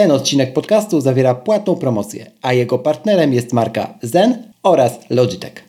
[0.00, 5.64] Ten odcinek podcastu zawiera płatną promocję, a jego partnerem jest marka Zen oraz Logitech.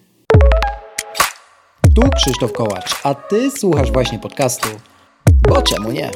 [1.95, 4.67] Tu Krzysztof Kołacz, a Ty słuchasz właśnie podcastu.
[5.49, 6.09] Bo czemu nie?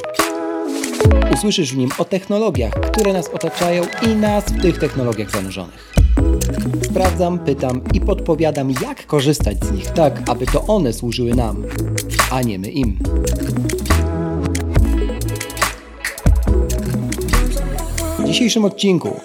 [1.34, 5.94] Usłyszysz w nim o technologiach, które nas otaczają i nas w tych technologiach zanurzonych.
[6.82, 11.64] Sprawdzam, pytam i podpowiadam, jak korzystać z nich tak, aby to one służyły nam,
[12.30, 12.98] a nie my im.
[18.26, 19.20] W dzisiejszym odcinku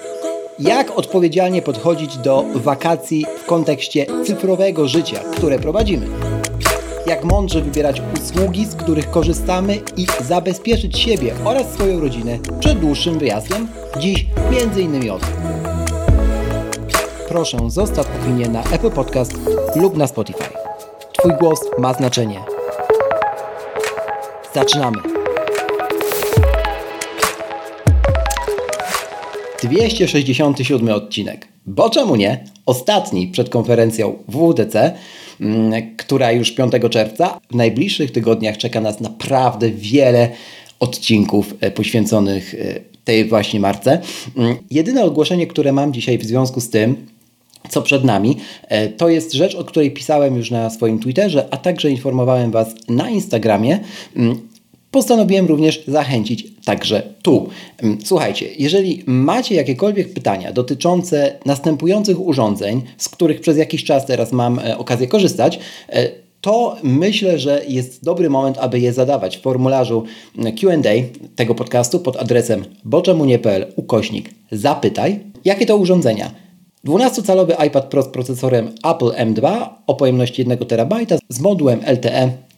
[0.60, 6.08] jak odpowiedzialnie podchodzić do wakacji w kontekście cyfrowego życia, które prowadzimy.
[7.08, 13.20] Jak mądrze wybierać usługi, z których korzystamy i zabezpieczyć siebie oraz swoją rodzinę przed dłuższym
[13.20, 13.68] wyjazdem?
[14.00, 14.26] Dziś
[14.78, 15.30] innymi o tym.
[17.28, 19.34] Proszę zostaw opinię na Apple Podcast
[19.76, 20.44] lub na Spotify.
[21.20, 22.40] Twój głos ma znaczenie.
[24.54, 25.21] Zaczynamy!
[29.62, 31.48] 267 odcinek.
[31.66, 32.44] Bo czemu nie?
[32.66, 34.94] Ostatni przed konferencją WWDC,
[35.42, 37.40] mm, która już 5 czerwca.
[37.52, 40.30] W najbliższych tygodniach czeka nas naprawdę wiele
[40.80, 44.02] odcinków e, poświęconych e, tej właśnie marce.
[44.38, 47.06] Mm, jedyne ogłoszenie, które mam dzisiaj w związku z tym,
[47.70, 51.58] co przed nami, e, to jest rzecz, o której pisałem już na swoim Twitterze, a
[51.58, 53.80] także informowałem Was na Instagramie.
[54.92, 57.50] Postanowiłem również zachęcić także tu.
[57.84, 64.32] Mm, słuchajcie, jeżeli macie jakiekolwiek pytania dotyczące następujących urządzeń, z których przez jakiś czas teraz
[64.32, 66.10] mam e, okazję korzystać, e,
[66.42, 70.04] to myślę, że jest dobry moment, aby je zadawać w formularzu
[70.38, 70.92] mm, QA
[71.36, 75.20] tego podcastu pod adresem boczemunie.pl ukośnik zapytaj.
[75.46, 76.32] Jakie to urządzenia?
[76.86, 80.94] 12-calowy iPad Pro z procesorem Apple M2 o pojemności 1 TB
[81.30, 82.51] z modułem LTE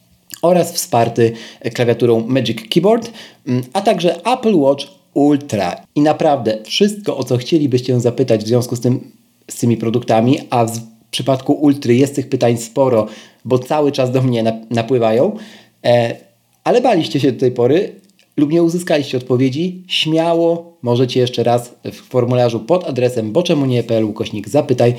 [0.44, 1.32] oraz wsparty
[1.74, 3.10] klawiaturą Magic Keyboard,
[3.46, 5.76] mm, a także Apple Watch Ultra.
[5.94, 9.10] I naprawdę wszystko, o co chcielibyście zapytać w związku z, tym,
[9.50, 13.06] z tymi produktami, a w przypadku Ultry jest tych pytań sporo,
[13.44, 15.36] bo cały czas do mnie napływają,
[15.84, 16.16] e,
[16.64, 17.92] ale baliście się do tej pory
[18.36, 24.94] lub nie uzyskaliście odpowiedzi, śmiało możecie jeszcze raz w formularzu pod adresem boczemunie.pl ukośnik zapytaj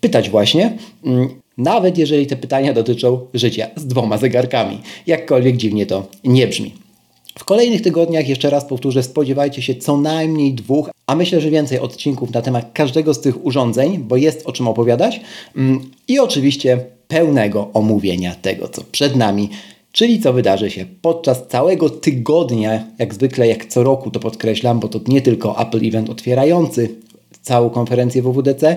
[0.00, 0.78] pytać właśnie.
[1.58, 4.80] Nawet jeżeli te pytania dotyczą życia z dwoma zegarkami.
[5.06, 6.72] Jakkolwiek dziwnie to nie brzmi.
[7.38, 11.78] W kolejnych tygodniach, jeszcze raz powtórzę, spodziewajcie się co najmniej dwóch, a myślę, że więcej
[11.78, 15.20] odcinków na temat każdego z tych urządzeń, bo jest o czym opowiadać.
[15.56, 19.48] Mm, I oczywiście pełnego omówienia tego, co przed nami,
[19.92, 24.88] czyli co wydarzy się podczas całego tygodnia, jak zwykle, jak co roku to podkreślam, bo
[24.88, 26.88] to nie tylko Apple Event otwierający
[27.42, 28.76] całą konferencję WWDC,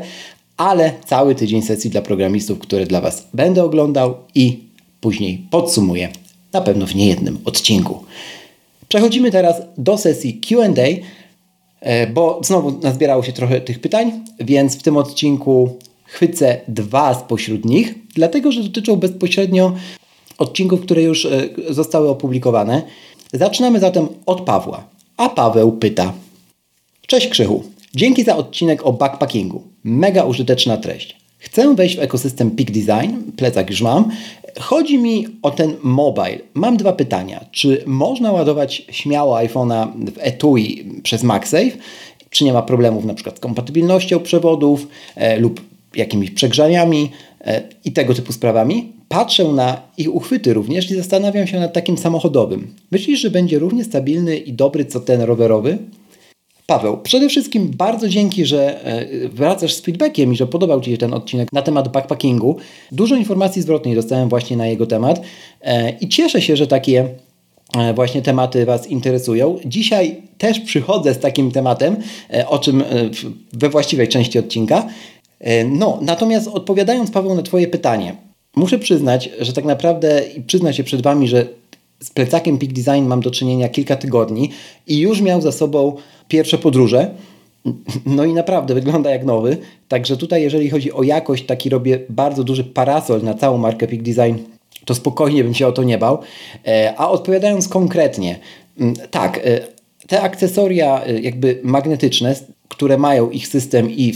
[0.58, 4.60] ale cały tydzień sesji dla programistów, które dla Was będę oglądał i
[5.02, 6.10] później podsumuję,
[6.54, 8.04] na pewno w niejednym odcinku.
[8.88, 10.64] Przechodzimy teraz do sesji QA,
[11.80, 17.66] e, bo znowu nazbierało się trochę tych pytań, więc w tym odcinku chwycę dwa spośród
[17.66, 19.74] nich, dlatego że dotyczą bezpośrednio
[20.38, 22.82] odcinków, które już e, zostały opublikowane.
[23.34, 24.84] Zaczynamy zatem od Pawła.
[25.18, 26.14] A Paweł pyta:
[27.08, 27.64] Cześć Krzychu,
[27.96, 29.64] dzięki za odcinek o backpackingu.
[29.84, 31.18] Mega użyteczna treść.
[31.38, 34.12] Chcę wejść w ekosystem Peak Design, plecak już mam.
[34.60, 36.40] Chodzi mi o ten mobile.
[36.54, 37.46] Mam dwa pytania.
[37.52, 41.78] Czy można ładować śmiało iPhone'a w etui przez MagSafe?
[42.30, 45.62] Czy nie ma problemów na przykład z kompatybilnością przewodów e, lub
[45.96, 47.12] jakimiś przegrzaniami
[47.42, 48.92] e, i tego typu sprawami?
[49.10, 52.74] Patrzę na ich uchwyty również i zastanawiam się nad takim samochodowym.
[52.92, 55.78] Myślisz, że będzie równie stabilny i dobry co ten rowerowy?
[56.68, 60.98] Paweł, przede wszystkim bardzo dzięki, że e, wracasz z feedbackiem i że podobał Ci się
[60.98, 62.58] ten odcinek na temat backpackingu.
[62.92, 65.22] Dużo informacji zwrotnej dostałem właśnie na jego temat
[65.62, 67.08] e, i cieszę się, że takie
[67.78, 69.58] e, właśnie tematy Was interesują.
[69.66, 71.96] Dzisiaj też przychodzę z takim tematem,
[72.48, 72.84] o czym
[73.54, 74.88] we właściwej części odcinka.
[75.66, 78.16] No, natomiast odpowiadając Paweł na Twoje pytanie,
[78.56, 81.46] muszę przyznać, że tak naprawdę i przyznać się przed Wami, że
[82.04, 84.50] z plecakiem Peak Design mam do czynienia kilka tygodni
[84.88, 85.96] i już miał za sobą
[86.28, 87.12] pierwsze podróże.
[88.06, 89.58] No i naprawdę wygląda jak nowy.
[89.88, 94.02] Także tutaj, jeżeli chodzi o jakość, taki robię bardzo duży parasol na całą markę Peak
[94.02, 94.36] Design,
[94.86, 96.20] to spokojnie bym się o to nie bał.
[96.68, 98.40] E, a odpowiadając konkretnie,
[98.80, 99.60] mm, tak, e,
[100.08, 102.36] te akcesoria e, jakby magnetyczne,
[102.68, 104.14] które mają ich system i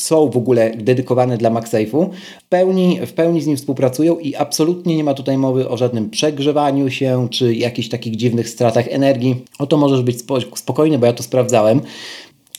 [0.00, 2.08] są w ogóle dedykowane dla MagSafe'u,
[2.40, 6.10] w pełni, w pełni z nim współpracują i absolutnie nie ma tutaj mowy o żadnym
[6.10, 9.44] przegrzewaniu się czy jakichś takich dziwnych stratach energii.
[9.58, 10.16] O to możesz być
[10.54, 11.80] spokojny, bo ja to sprawdzałem.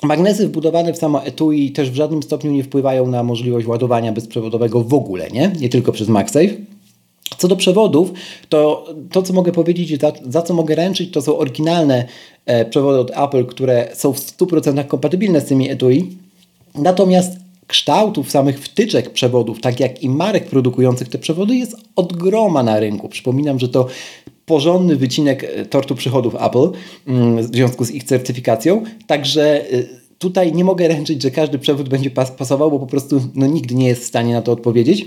[0.03, 4.83] Magnesy wbudowane w samo etui też w żadnym stopniu nie wpływają na możliwość ładowania bezprzewodowego
[4.83, 5.51] w ogóle, nie?
[5.59, 6.49] Nie tylko przez MagSafe.
[7.37, 8.13] Co do przewodów,
[8.49, 12.05] to to, co mogę powiedzieć, za, za co mogę ręczyć, to są oryginalne
[12.45, 16.17] e, przewody od Apple, które są w 100% kompatybilne z tymi etui.
[16.77, 17.31] Natomiast
[17.67, 22.79] kształtów samych wtyczek przewodów, tak jak i marek produkujących te przewody, jest od groma na
[22.79, 23.09] rynku.
[23.09, 23.87] Przypominam, że to
[24.45, 26.71] porządny wycinek e, tortu przychodów Apple
[27.07, 28.83] mm, w związku z ich certyfikacją.
[29.07, 29.83] Także e,
[30.19, 33.75] tutaj nie mogę ręczyć, że każdy przewód będzie pas pasował, bo po prostu no, nigdy
[33.75, 35.05] nie jest w stanie na to odpowiedzieć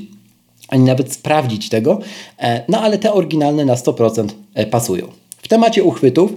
[0.68, 2.00] ani nawet sprawdzić tego,
[2.38, 4.28] e, no ale te oryginalne na 100%
[4.70, 5.06] pasują.
[5.36, 6.32] W temacie uchwytów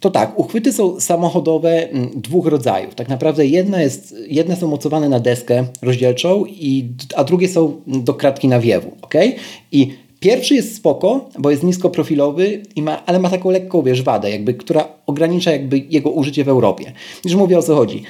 [0.00, 2.94] to tak, uchwyty są samochodowe mm, dwóch rodzajów.
[2.94, 8.14] Tak naprawdę jedna jest, jedne są mocowane na deskę rozdzielczą, i, a drugie są do
[8.14, 8.90] kratki nawiewu.
[9.02, 9.32] Okay?
[9.72, 14.30] I pierwszy jest spoko, bo jest niskoprofilowy, i ma, ale ma taką lekką wiesz, wadę,
[14.30, 16.92] jakby, która ogranicza jakby jego użycie w Europie.
[17.24, 18.02] Już mówię o co chodzi.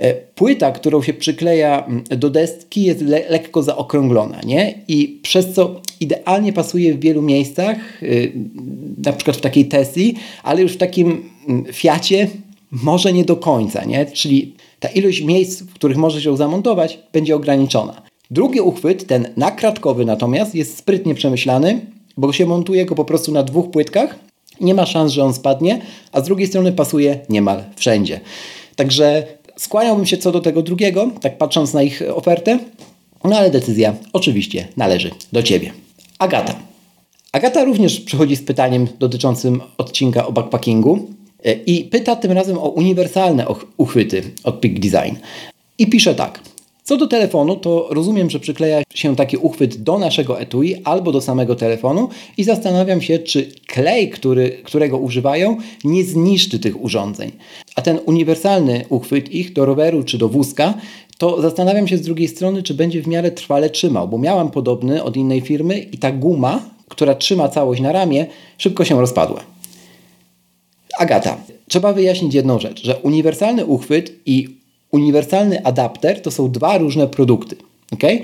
[0.00, 4.74] E, płyta, którą się przykleja mm, do deski jest le lekko zaokrąglona, nie?
[4.88, 8.32] I przez co idealnie pasuje w wielu miejscach, y,
[9.04, 12.28] na przykład w takiej Tesli, ale już w takim mm, Fiacie
[12.70, 14.06] może nie do końca, nie?
[14.06, 18.02] Czyli ta ilość miejsc, w których może się zamontować, będzie ograniczona.
[18.30, 21.80] Drugi uchwyt, ten nakratkowy natomiast, jest sprytnie przemyślany,
[22.16, 24.18] bo się montuje go po prostu na dwóch płytkach.
[24.60, 25.80] Nie ma szans, że on spadnie,
[26.12, 28.20] a z drugiej strony pasuje niemal wszędzie.
[28.76, 29.26] Także
[29.60, 32.58] skłaniałbym się co do tego drugiego, tak patrząc na ich ofertę,
[33.24, 35.72] no ale decyzja oczywiście należy do Ciebie.
[36.18, 36.54] Agata.
[37.32, 41.08] Agata również przychodzi z pytaniem dotyczącym odcinka o backpackingu
[41.44, 43.46] e, i pyta tym razem o uniwersalne
[43.76, 45.16] uchwyty od Peak Design.
[45.78, 46.40] I pisze tak.
[46.84, 51.20] Co do telefonu, to rozumiem, że przykleja się taki uchwyt do naszego etui albo do
[51.20, 57.32] samego telefonu i zastanawiam się, czy klej, który, którego używają, nie zniszczy tych urządzeń.
[57.76, 60.74] A ten uniwersalny uchwyt ich do roweru czy do wózka
[61.18, 65.02] to zastanawiam się z drugiej strony, czy będzie w miarę trwale trzymał, bo miałam podobny
[65.02, 68.26] od innej firmy i ta guma, która trzyma całość na ramię,
[68.58, 69.40] szybko się rozpadła.
[70.98, 71.36] Agata,
[71.68, 74.59] trzeba wyjaśnić jedną rzecz, że uniwersalny uchwyt i
[74.92, 77.56] uniwersalny adapter to są dwa różne produkty.
[77.92, 78.20] Okay?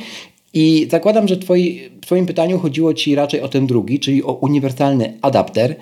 [0.54, 4.32] I zakładam, że twoi, w Twoim pytaniu chodziło Ci raczej o ten drugi, czyli o
[4.32, 5.76] uniwersalny adapter.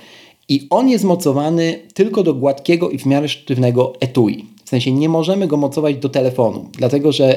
[0.49, 4.45] I on jest mocowany tylko do gładkiego i w miarę sztywnego etui.
[4.65, 7.37] W sensie nie możemy go mocować do telefonu, dlatego że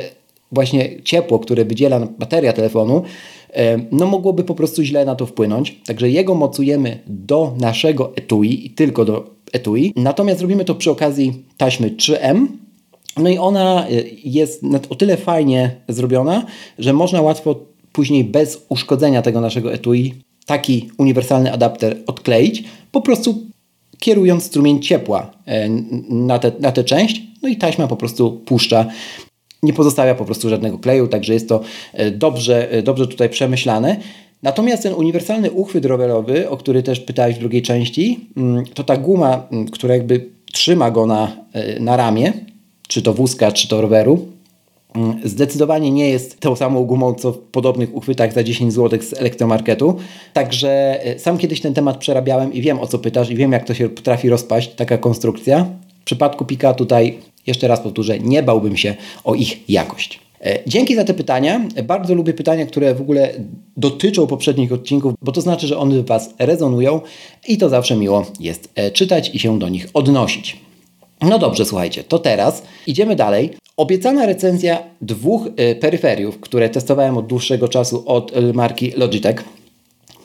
[0.52, 3.04] właśnie ciepło, które wydziela bateria telefonu,
[3.92, 5.80] no mogłoby po prostu źle na to wpłynąć.
[5.86, 9.94] Także jego mocujemy do naszego etui i tylko do etui.
[9.96, 12.48] Natomiast robimy to przy okazji taśmy 3M.
[13.18, 13.92] No i ona e,
[14.24, 16.46] jest o tyle fajnie zrobiona,
[16.80, 17.56] że można łatwo
[17.92, 20.14] później bez uszkodzenia tego naszego etui
[20.46, 23.36] taki uniwersalny adapter odkleić, po prostu
[24.00, 25.70] kierując strumień ciepła e,
[26.10, 28.86] na, te, na tę część, no i taśma po prostu puszcza.
[29.64, 31.62] Nie pozostawia po prostu żadnego kleju, także jest to
[31.94, 33.98] e, dobrze, e, dobrze tutaj przemyślane.
[34.44, 38.98] Natomiast ten uniwersalny uchwyt rowerowy, o który też pytałeś w drugiej części, mm, to ta
[38.98, 41.38] guma, mm, która jakby trzyma go na,
[41.80, 42.34] na ramię,
[42.88, 44.28] czy to wózka, czy to roweru,
[44.98, 49.14] Mm, zdecydowanie nie jest tą samą gumą, co w podobnych uchwytach za 10 zł z
[49.14, 49.98] elektromarketu.
[50.34, 53.66] Także e, sam kiedyś ten temat przerabiałem i wiem o co pytasz i wiem jak
[53.66, 55.66] to się potrafi rozpaść, taka konstrukcja.
[56.02, 57.18] W przypadku Pika tutaj,
[57.48, 60.20] jeszcze raz powtórzę, nie bałbym się o ich jakość.
[60.42, 61.62] E, dzięki za te pytania.
[61.84, 63.34] Bardzo lubię pytania, które w ogóle
[63.78, 67.02] dotyczą poprzednich odcinków, bo to znaczy, że one w Was rezonują
[67.48, 70.67] i to zawsze miło jest e, czytać i się do nich odnosić.
[71.22, 73.54] No dobrze, słuchajcie, to teraz idziemy dalej.
[73.78, 79.44] Obiecana recenzja dwóch y, peryferiów, które testowałem od dłuższego czasu od marki Logitech,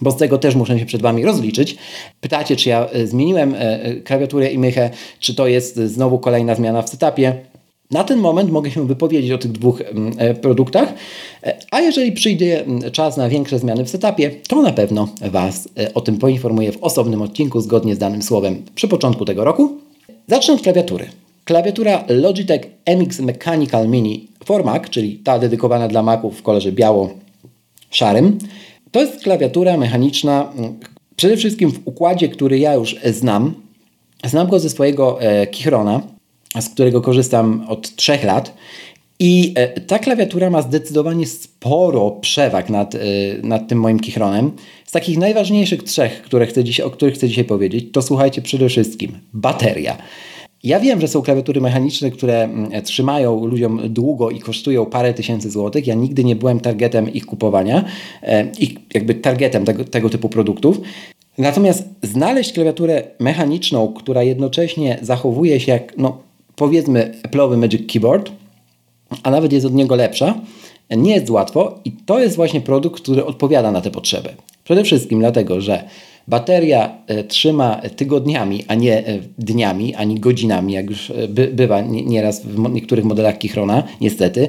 [0.01, 1.77] bo z tego też muszę się przed Wami rozliczyć.
[2.21, 6.83] Pytacie, czy ja y, zmieniłem y, klawiaturę i mychę, czy to jest znowu kolejna zmiana
[6.83, 7.35] w setupie.
[7.91, 10.95] Na ten moment mogę się wypowiedzieć o tych dwóch mm, produktach,
[11.71, 16.01] a jeżeli przyjdzie mm, czas na większe zmiany w setupie, to na pewno Was o
[16.01, 19.82] tym poinformuję w osobnym odcinku zgodnie z danym słowem przy początku tego roku.
[20.27, 21.09] Zacznę od klawiatury.
[21.45, 28.39] Klawiatura Logitech MX Mechanical Mini for Mac, czyli ta dedykowana dla Maców w kolorze biało-szarym.
[28.91, 30.81] To jest klawiatura mechaniczna, mm,
[31.17, 33.55] przede wszystkim w układzie, który ja już znam.
[34.25, 36.01] Znam go ze swojego e, Kichrona,
[36.61, 38.55] z którego korzystam od 3 lat.
[39.19, 42.99] I e, ta klawiatura ma zdecydowanie sporo przewag nad, e,
[43.43, 44.53] nad tym moim Kichronem.
[44.87, 48.69] Z takich najważniejszych trzech, które chcę dziś, o których chcę dzisiaj powiedzieć, to słuchajcie przede
[48.69, 49.97] wszystkim bateria.
[50.65, 55.51] Ja wiem, że są klawiatury mechaniczne, które mm, trzymają ludziom długo i kosztują parę tysięcy
[55.51, 55.87] złotych.
[55.87, 57.85] Ja nigdy nie byłem targetem ich kupowania,
[58.23, 60.81] e, ich jakby targetem tego, tego typu produktów.
[61.39, 66.19] Natomiast znaleźć klawiaturę mechaniczną, która jednocześnie zachowuje się jak, no
[66.57, 68.33] powiedzmy, Apple'owy Magic Keyboard,
[69.23, 70.35] a nawet jest od niego lepsza,
[70.91, 74.35] nie jest łatwo i to jest właśnie produkt, który odpowiada na tę potrzebę.
[74.65, 75.85] Przede wszystkim dlatego, że
[76.29, 81.81] bateria e, trzyma tygodniami, a nie e, dniami, ani godzinami, jak już e, by, bywa
[81.81, 84.49] nieraz w niektórych modelach Kichrona, niestety.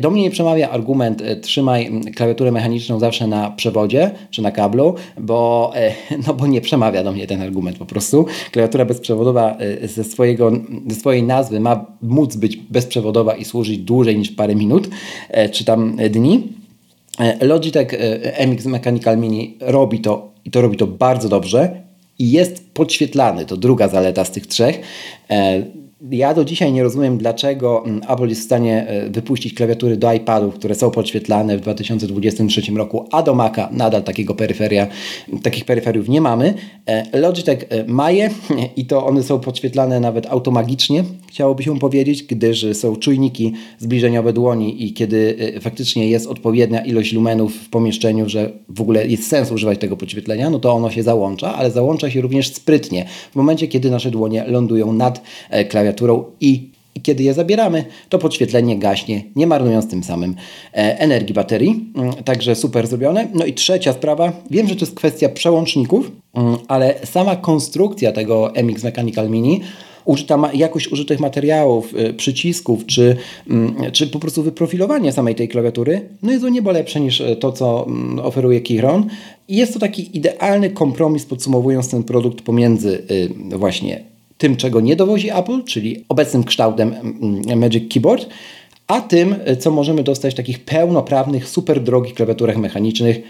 [0.00, 5.72] Do mnie nie przemawia argument trzymaj klawiaturę mechaniczną zawsze na przewodzie czy na kablu, bo,
[6.26, 8.26] no bo nie przemawia do mnie ten argument po prostu.
[8.52, 10.52] Klawiatura bezprzewodowa ze, swojego,
[10.88, 14.88] ze swojej nazwy ma móc być bezprzewodowa i służyć dłużej niż parę minut
[15.52, 16.42] czy tam dni.
[17.40, 17.88] Logitech
[18.46, 21.82] MX Mechanical Mini robi to i to robi to bardzo dobrze
[22.18, 23.44] i jest podświetlany.
[23.44, 24.80] To druga zaleta z tych trzech.
[25.30, 25.62] E,
[26.10, 30.12] ja do dzisiaj nie rozumiem, dlaczego mm, Apple jest w stanie e, wypuścić klawiatury do
[30.12, 34.86] iPadów, które są podświetlane w 2023 roku, a do Maca nadal takiego peryferia,
[35.42, 36.54] takich peryferiów nie mamy.
[36.86, 38.30] E, Logitech ma je
[38.76, 44.84] i to one są podświetlane nawet automagicznie, chciałoby się powiedzieć, gdyż są czujniki zbliżeniowe dłoni
[44.84, 49.78] i kiedy faktycznie jest odpowiednia ilość lumenów w pomieszczeniu, że w ogóle jest sens używać
[49.78, 53.90] tego podświetlenia, no to ono się załącza, ale załącza się również sprytnie w momencie, kiedy
[53.90, 55.22] nasze dłonie lądują nad
[55.68, 56.70] klawiaturą klawiaturą i
[57.02, 60.34] kiedy je zabieramy, to podświetlenie gaśnie, nie marnując tym samym
[60.74, 61.92] e, energii baterii.
[61.96, 63.28] Mm, także super zrobione.
[63.34, 68.52] No i trzecia sprawa, wiem, że to jest kwestia przełączników, mm, ale sama konstrukcja tego
[68.62, 69.60] MX Mechanical Mini
[70.08, 73.16] użyta jakość użytych materiałów, y, przycisków, czy,
[73.50, 77.36] mm, czy po prostu wyprofilowanie samej tej klawiatury, no jest o niebo lepsze niż e,
[77.36, 77.86] to, co
[78.22, 79.06] oferuje Keychron.
[79.48, 83.02] I jest to taki idealny kompromis, podsumowując ten produkt pomiędzy
[83.52, 84.04] y, właśnie
[84.38, 88.26] tym, czego nie dowozi Apple, czyli obecnym kształtem mm, Magic Keyboard,
[88.86, 93.20] a tym, co możemy dostać w takich pełnoprawnych, super drogich klawiaturach mechanicznych,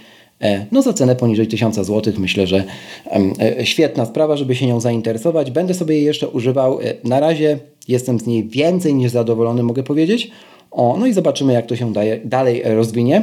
[0.73, 2.13] no za cenę poniżej 1000 zł.
[2.19, 2.65] Myślę, że
[3.41, 5.51] e, świetna sprawa, żeby się nią zainteresować.
[5.51, 6.81] Będę sobie jej jeszcze używał.
[6.81, 10.31] E, na razie jestem z niej więcej niż zadowolony, mogę powiedzieć.
[10.71, 13.23] O, no i zobaczymy, jak to się daje, dalej rozwinie.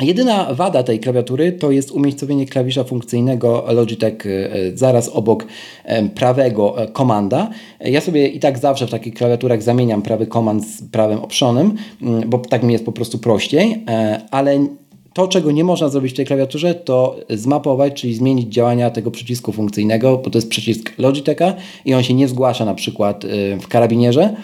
[0.00, 5.46] Jedyna wada tej klawiatury to jest umiejscowienie klawisza funkcyjnego Logitech e, zaraz obok
[5.84, 7.50] e, prawego e, komanda.
[7.80, 12.30] Ja sobie i tak zawsze w takich klawiaturach zamieniam prawy komand z prawym optionem, mm,
[12.30, 13.84] bo tak mi jest po prostu prościej,
[14.30, 14.66] ale
[15.14, 19.52] to, czego nie można zrobić w tej klawiaturze, to zmapować, czyli zmienić działania tego przycisku
[19.52, 21.54] funkcyjnego, bo to jest przycisk Logitecha
[21.84, 23.24] i on się nie zgłasza na przykład
[23.60, 24.36] w karabinierze.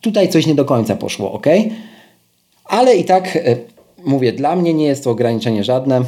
[0.00, 1.46] Tutaj coś nie do końca poszło, ok?
[2.64, 3.38] Ale i tak
[4.04, 6.02] mówię, dla mnie nie jest to ograniczenie żadne.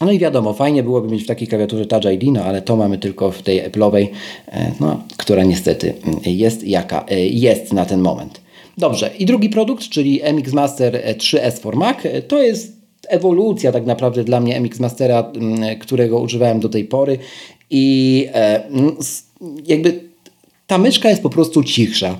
[0.00, 2.98] No i wiadomo, fajnie byłoby mieć w takiej klawiaturze Touch ID, no ale to mamy
[2.98, 4.06] tylko w tej Apple'owej,
[4.48, 5.94] e, no, która niestety
[6.26, 8.40] jest jaka jest na ten moment.
[8.78, 11.96] Dobrze, i drugi produkt, czyli MX Master 3S for Mac,
[12.28, 12.77] to jest
[13.08, 15.32] ewolucja tak naprawdę dla mnie MX Mastera,
[15.80, 17.18] którego używałem do tej pory
[17.70, 18.26] i
[19.66, 20.00] jakby
[20.66, 22.18] ta myszka jest po prostu cichsza.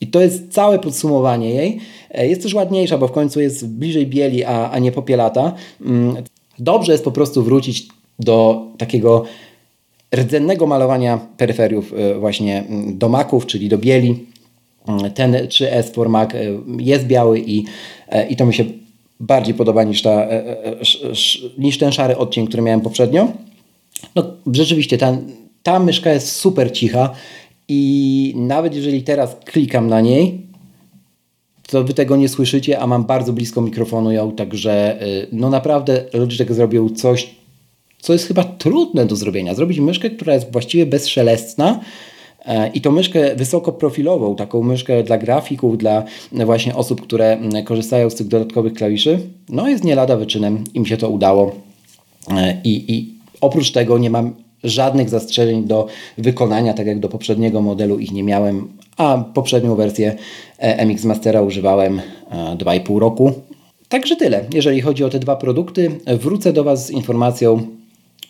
[0.00, 1.80] I to jest całe podsumowanie jej.
[2.10, 5.54] E, jest też ładniejsza, bo w końcu jest bliżej bieli, a, a nie popielata.
[6.58, 9.24] Dobrze jest po prostu wrócić do takiego
[10.14, 14.26] rdzennego malowania peryferiów e, właśnie do maków, czyli do bieli.
[15.14, 16.38] Ten 3S Formac e,
[16.78, 17.64] jest biały i,
[18.30, 18.64] i to mi się
[19.20, 20.26] bardziej podoba niż, ta,
[21.58, 23.32] niż ten szary odcień, który miałem poprzednio.
[24.14, 25.16] No, rzeczywiście ta,
[25.62, 27.10] ta myszka jest super cicha
[27.68, 30.48] i nawet jeżeli teraz klikam na niej,
[31.66, 36.04] to wy tego nie słyszycie, a mam bardzo blisko mikrofonu ją, także y, no naprawdę
[36.12, 37.30] Logitech zrobił coś,
[38.00, 39.54] co jest chyba trudne do zrobienia.
[39.54, 41.84] Zrobić myszkę, która jest właściwie bezszelestna, e,
[42.74, 48.28] i to myszkę wysokoprofilową, taką myszkę dla grafików, dla właśnie osób, które korzystają z tych
[48.28, 51.52] dodatkowych klawiszy, no jest nie lada wyczynem, im się to udało.
[52.30, 55.86] E, I, i oprócz tego nie mam żadnych zastrzeżeń do
[56.18, 60.16] wykonania, tak jak do poprzedniego modelu ich nie miałem, a poprzednią wersję
[60.58, 62.00] e, MX Mastera używałem
[62.30, 63.32] 2,5 e, roku.
[63.88, 65.90] Także tyle, jeżeli chodzi o te dwa produkty.
[66.06, 67.77] Wrócę do Was z informacją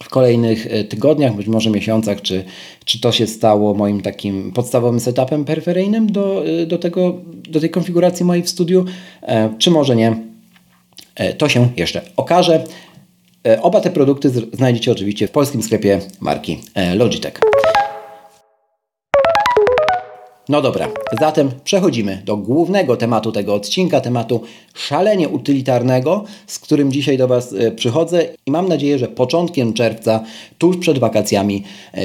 [0.02, 2.45] w kolejnych e, tygodniach, być może miesiącach, czy,
[2.85, 8.25] czy to się stało moim takim podstawowym setupem peryferyjnym do, do, tego, do tej konfiguracji
[8.25, 8.85] mojej w studiu,
[9.59, 10.17] czy może nie.
[11.38, 12.64] To się jeszcze okaże.
[13.47, 17.48] E, oba te produkty znajdziecie oczywiście w polskim sklepie marki e, Logitech.
[20.49, 20.88] No dobra,
[21.21, 24.40] zatem przechodzimy do głównego tematu tego odcinka, tematu
[24.75, 30.25] szalenie utylitarnego, z którym dzisiaj do Was e, przychodzę i mam nadzieję, że początkiem czerwca,
[30.59, 31.64] tuż przed wakacjami,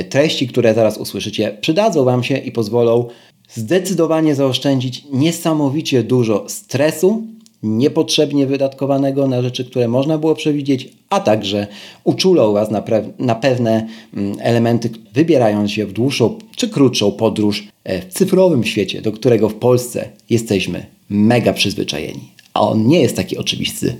[0.10, 3.08] treści, które zaraz usłyszycie, przydadzą Wam się i pozwolą
[3.50, 7.24] zdecydowanie zaoszczędzić niesamowicie dużo stresu
[7.64, 11.68] niepotrzebnie wydatkowanego na rzeczy, które można było przewidzieć, a także
[12.04, 12.84] uczulą Was na,
[13.20, 19.02] na pewne mm, elementy, wybierając się w dłuższą czy krótszą podróż e, w cyfrowym świecie,
[19.02, 22.32] do którego w Polsce jesteśmy mega przyzwyczajeni.
[22.54, 23.96] A on nie jest taki oczywisty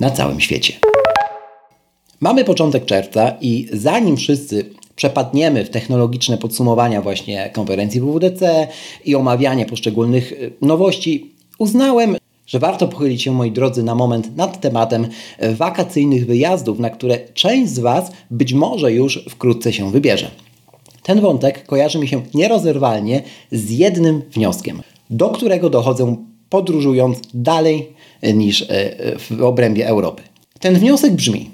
[0.00, 0.72] na całym świecie.
[2.20, 8.68] Mamy początek czerwca i zanim wszyscy przepadniemy w technologiczne podsumowania właśnie konferencji WWDC
[9.04, 14.60] i omawianie poszczególnych y, nowości, uznałem, że warto pochylić się, moi drodzy, na moment nad
[14.60, 15.06] tematem
[15.54, 20.30] wakacyjnych wyjazdów, na które część z Was być może już wkrótce się wybierze.
[21.02, 23.22] Ten wątek kojarzy mi się nierozerwalnie
[23.52, 26.16] z jednym wnioskiem, do którego dochodzę
[26.50, 27.88] podróżując dalej
[28.34, 28.66] niż e,
[29.18, 30.22] w obrębie Europy.
[30.60, 31.50] Ten wniosek brzmi: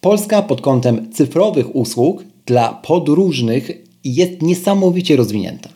[0.00, 3.70] Polska pod kątem cyfrowych usług dla podróżnych
[4.04, 5.68] jest niesamowicie rozwinięta.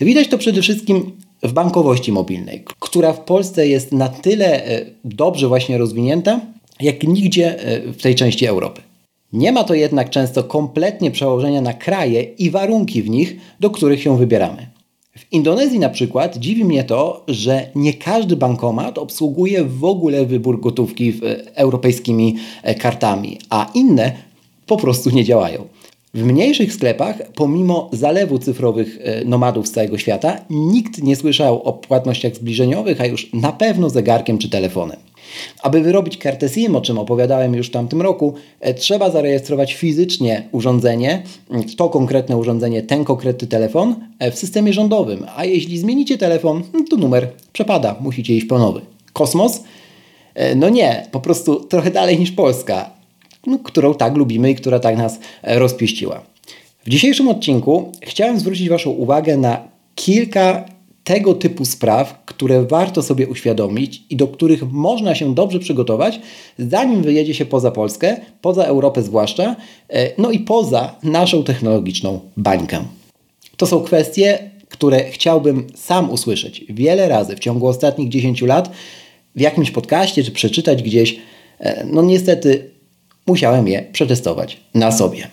[0.00, 1.12] Widać to przede wszystkim
[1.42, 6.40] w bankowości mobilnej, która w Polsce jest na tyle e, dobrze właśnie rozwinięta,
[6.80, 8.82] jak nigdzie e, w tej części Europy.
[9.32, 14.02] Nie ma to jednak często kompletnie przełożenia na kraje i warunki w nich, do których
[14.02, 14.66] się wybieramy.
[15.18, 20.60] W Indonezji na przykład dziwi mnie to, że nie każdy bankomat obsługuje w ogóle wybór
[20.60, 21.20] gotówki
[21.54, 24.12] europejskimi e, kartami, a inne
[24.66, 25.68] po prostu nie działają.
[26.16, 31.72] W mniejszych sklepach, pomimo zalewu cyfrowych e, nomadów z całego świata, nikt nie słyszał o
[31.72, 34.96] płatnościach zbliżeniowych, a już na pewno zegarkiem czy telefonem.
[35.62, 40.48] Aby wyrobić kartę SIM, o czym opowiadałem już w tamtym roku, e, trzeba zarejestrować fizycznie
[40.52, 41.22] urządzenie,
[41.76, 45.26] to konkretne urządzenie, ten konkretny telefon e, w systemie rządowym.
[45.36, 48.80] A jeśli zmienicie telefon, to numer przepada, musicie iść po nowy.
[49.12, 49.62] Kosmos?
[50.56, 52.95] No nie, po prostu trochę dalej niż Polska
[53.64, 56.22] którą tak lubimy i która tak nas e, rozpieściła.
[56.84, 60.64] W dzisiejszym odcinku chciałem zwrócić Waszą uwagę na kilka
[61.04, 66.20] tego typu spraw, które warto sobie uświadomić i do których można się dobrze przygotować,
[66.58, 69.56] zanim wyjedzie się poza Polskę, poza Europę zwłaszcza,
[69.88, 72.84] e, no i poza naszą technologiczną bańkę.
[73.56, 78.70] To są kwestie, które chciałbym sam usłyszeć wiele razy w ciągu ostatnich 10 lat
[79.36, 81.18] w jakimś podcaście czy przeczytać gdzieś.
[81.58, 82.70] E, no niestety
[83.26, 85.28] musiałem je przetestować na sobie.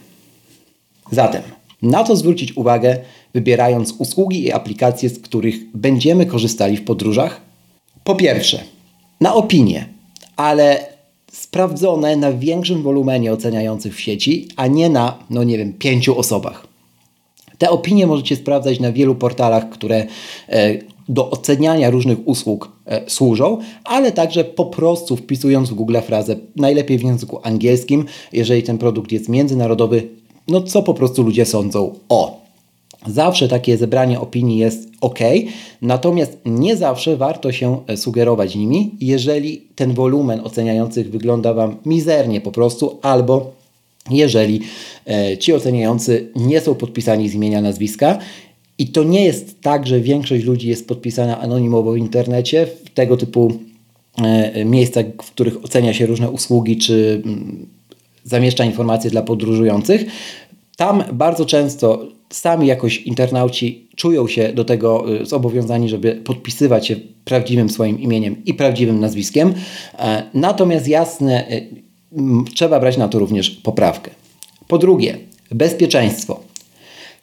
[1.12, 1.41] Zatem,
[1.81, 2.97] na co zwrócić uwagę,
[3.33, 7.41] wybierając usługi i aplikacje, z których będziemy korzystali w podróżach?
[8.03, 8.63] Po pierwsze,
[9.21, 9.85] na opinie,
[10.36, 10.86] ale
[11.32, 16.67] sprawdzone na większym wolumenie oceniających w sieci, a nie na, no nie wiem, pięciu osobach.
[17.58, 20.06] Te opinie możecie sprawdzać na wielu portalach, które
[20.49, 20.73] e,
[21.09, 26.97] do oceniania różnych usług e, służą, ale także po prostu wpisując w Google frazę, najlepiej
[26.97, 30.07] w języku angielskim, jeżeli ten produkt jest międzynarodowy,
[30.47, 32.43] no co po prostu ludzie sądzą o.
[33.07, 35.19] Zawsze takie zebranie opinii jest ok,
[35.81, 42.41] natomiast nie zawsze warto się e, sugerować nimi, jeżeli ten wolumen oceniających wygląda Wam mizernie
[42.41, 43.51] po prostu, albo
[44.09, 44.61] jeżeli
[45.07, 48.19] e, ci oceniający nie są podpisani z imienia, nazwiska
[48.77, 53.17] i to nie jest tak, że większość ludzi jest podpisana anonimowo w internecie, w tego
[53.17, 53.53] typu
[54.17, 57.65] e, miejscach, w których ocenia się różne usługi czy mm,
[58.23, 60.05] zamieszcza informacje dla podróżujących.
[60.77, 66.95] Tam bardzo często sami jakoś internauci czują się do tego e, zobowiązani, żeby podpisywać się
[67.25, 69.53] prawdziwym swoim imieniem i prawdziwym nazwiskiem.
[69.99, 71.47] E, natomiast jasne,
[72.53, 74.12] trzeba brać na to również poprawkę.
[74.67, 75.17] Po drugie,
[75.51, 76.52] bezpieczeństwo.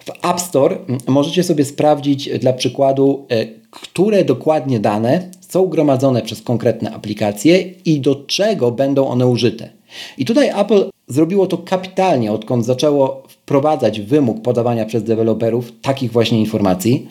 [0.04, 6.42] W App Store możecie sobie sprawdzić dla przykładu, e, które dokładnie dane są gromadzone przez
[6.42, 9.70] konkretne aplikacje i do czego będą one użyte.
[10.18, 16.40] I tutaj Apple zrobiło to kapitalnie, odkąd zaczęło wprowadzać wymóg podawania przez deweloperów takich właśnie
[16.40, 17.08] informacji.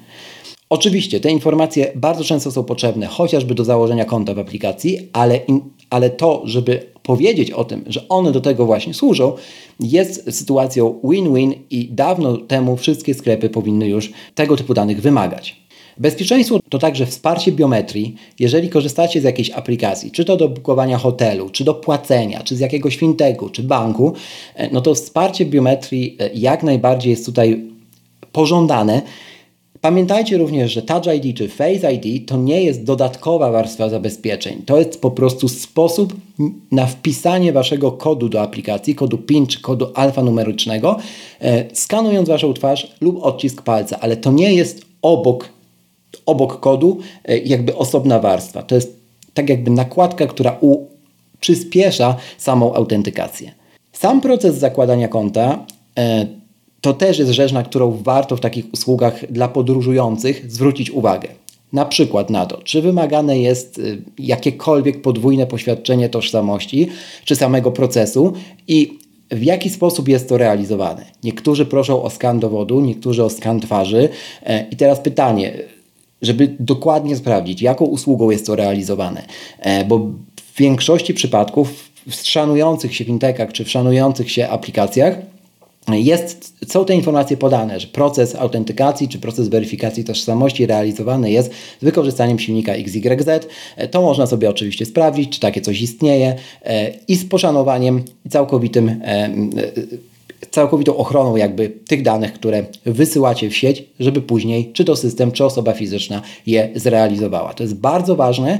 [0.69, 5.61] Oczywiście te informacje bardzo często są potrzebne, chociażby do założenia konta w aplikacji, ale, in,
[5.89, 9.33] ale to, żeby powiedzieć o tym, że one do tego właśnie służą,
[9.79, 15.55] jest sytuacją win-win i dawno temu wszystkie sklepy powinny już tego typu danych wymagać.
[15.97, 21.49] Bezpieczeństwo to także wsparcie biometrii, jeżeli korzystacie z jakiejś aplikacji, czy to do bukowania hotelu,
[21.49, 24.13] czy do płacenia, czy z jakiegoś fintechu, czy banku,
[24.55, 27.63] e, no to wsparcie biometrii e, jak najbardziej jest tutaj
[28.31, 29.01] pożądane.
[29.81, 34.61] Pamiętajcie również, że Touch ID czy Face ID to nie jest dodatkowa warstwa zabezpieczeń.
[34.65, 36.13] To jest po prostu sposób
[36.71, 40.97] na wpisanie waszego kodu do aplikacji, kodu PIN czy kodu alfanumerycznego,
[41.41, 45.49] e, skanując waszą twarz lub odcisk palca, ale to nie jest obok,
[46.25, 48.63] obok kodu e, jakby osobna warstwa.
[48.63, 48.99] To jest
[49.33, 50.85] tak jakby nakładka, która u,
[51.39, 53.51] przyspiesza samą autentykację.
[53.91, 55.65] Sam proces zakładania konta
[55.97, 56.38] e,
[56.81, 61.29] to też jest rzecz, na którą warto w takich usługach dla podróżujących zwrócić uwagę.
[61.73, 66.87] Na przykład na to, czy wymagane jest y, jakiekolwiek podwójne poświadczenie tożsamości
[67.25, 68.33] czy samego procesu
[68.67, 68.99] i
[69.31, 71.05] w jaki sposób jest to realizowane.
[71.23, 74.09] Niektórzy proszą o skan dowodu, niektórzy o skan twarzy.
[74.43, 75.53] E, I teraz pytanie,
[76.21, 79.23] żeby dokładnie sprawdzić, jaką usługą jest to realizowane,
[79.59, 79.97] e, bo
[80.53, 85.15] w większości przypadków w szanujących się fintechach czy w szanujących się aplikacjach
[85.87, 91.83] jest, są te informacje podane, że proces autentykacji czy proces weryfikacji tożsamości realizowany jest z
[91.83, 93.47] wykorzystaniem silnika XYZ.
[93.91, 98.95] To można sobie oczywiście sprawdzić, czy takie coś istnieje e, i z poszanowaniem całkowitym e,
[99.05, 99.29] e,
[100.51, 105.45] całkowitą ochroną jakby tych danych, które wysyłacie w sieć, żeby później czy to system, czy
[105.45, 107.53] osoba fizyczna je zrealizowała.
[107.53, 108.59] To jest bardzo ważne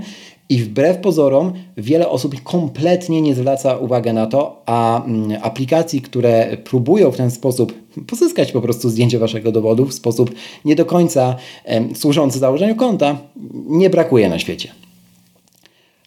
[0.49, 6.57] i wbrew pozorom wiele osób kompletnie nie zwraca uwagi na to, a mm, aplikacji, które
[6.57, 7.73] próbują w ten sposób
[8.07, 10.31] pozyskać po prostu zdjęcie waszego dowodu w sposób
[10.65, 11.35] nie do końca
[11.95, 13.17] służący założeniu konta,
[13.67, 14.71] nie brakuje na świecie.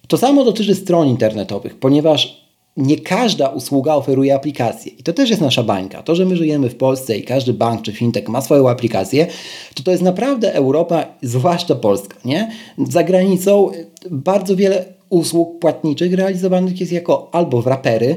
[0.08, 2.41] To samo dotyczy stron internetowych, ponieważ
[2.76, 4.92] nie każda usługa oferuje aplikację.
[4.98, 6.02] I to też jest nasza bańka.
[6.02, 9.26] To, że my żyjemy w Polsce i każdy bank czy fintech ma swoją aplikację,
[9.74, 12.16] to to jest naprawdę Europa, zwłaszcza Polska.
[12.24, 12.52] Nie?
[12.88, 13.70] Za granicą
[14.10, 18.16] bardzo wiele usług płatniczych realizowanych jest jako albo wrapery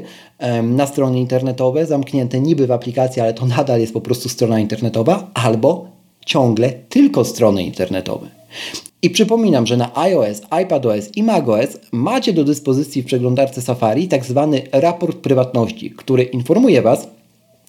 [0.62, 5.30] na stronie internetowe, zamknięte niby w aplikacji, ale to nadal jest po prostu strona internetowa,
[5.34, 5.88] albo
[6.26, 8.26] ciągle tylko strony internetowe.
[9.06, 14.24] I przypominam, że na iOS, iPadOS i macOS macie do dyspozycji w przeglądarce Safari tak
[14.24, 17.08] zwany raport prywatności, który informuje Was,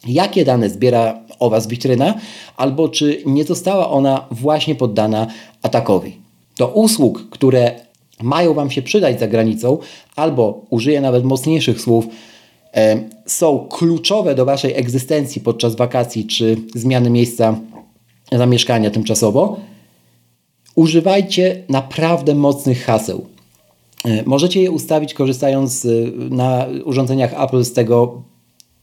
[0.08, 2.13] jakie dane zbiera o Was witryna,
[2.56, 5.28] albo czy nie została ona właśnie poddana
[5.62, 6.17] atakowi.
[6.58, 7.71] Do usług, które
[8.21, 9.78] mają Wam się przydać za granicą,
[10.15, 12.08] albo użyję nawet mocniejszych słów,
[12.76, 17.60] e, są kluczowe do Waszej egzystencji podczas wakacji czy zmiany miejsca
[18.32, 19.58] zamieszkania tymczasowo,
[20.78, 23.26] używajcie naprawdę mocnych haseł.
[24.06, 25.90] E, możecie je ustawić korzystając e,
[26.30, 28.22] na urządzeniach Apple z tego